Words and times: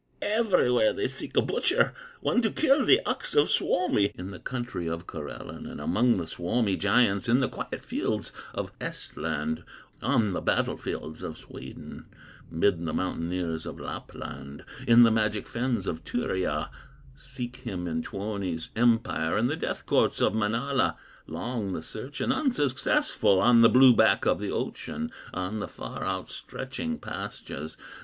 Everywhere 0.23 0.93
they 0.93 1.07
seek 1.07 1.37
a 1.37 1.43
butcher, 1.43 1.93
One 2.21 2.41
to 2.41 2.49
kill 2.49 2.83
the 2.85 3.05
ox 3.05 3.35
of 3.35 3.51
Suomi, 3.51 4.05
In 4.15 4.31
the 4.31 4.39
country 4.39 4.87
of 4.89 5.05
Karelen, 5.05 5.69
And 5.69 5.79
among 5.79 6.17
the 6.17 6.25
Suomi 6.25 6.75
giants, 6.75 7.29
In 7.29 7.39
the 7.39 7.47
quiet 7.47 7.85
fields 7.85 8.31
of 8.51 8.71
Ehstland, 8.79 9.61
On 10.01 10.33
the 10.33 10.41
battle 10.41 10.75
fields 10.75 11.21
of 11.21 11.37
Sweden, 11.37 12.07
Mid 12.49 12.83
the 12.83 12.95
mountaineers 12.95 13.67
of 13.67 13.79
Lapland, 13.79 14.65
In 14.87 15.03
the 15.03 15.11
magic 15.11 15.47
fens 15.47 15.85
of 15.85 16.03
Turya; 16.03 16.71
Seek 17.15 17.57
him 17.57 17.85
in 17.87 18.01
Tuoni's 18.01 18.69
empire, 18.75 19.37
In 19.37 19.45
the 19.45 19.55
death 19.55 19.85
courts 19.85 20.19
of 20.19 20.33
Manala. 20.33 20.97
Long 21.27 21.73
the 21.73 21.83
search, 21.83 22.21
and 22.21 22.33
unsuccessful, 22.33 23.39
On 23.39 23.61
the 23.61 23.69
blue 23.69 23.95
back 23.95 24.25
of 24.25 24.39
the 24.39 24.49
ocean, 24.49 25.11
On 25.31 25.59
the 25.59 25.67
far 25.67 26.03
outstretching 26.03 26.97
pastures. 26.97 27.77